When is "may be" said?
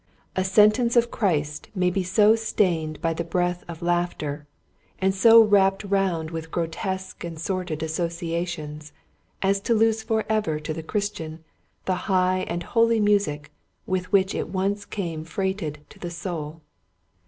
1.75-2.01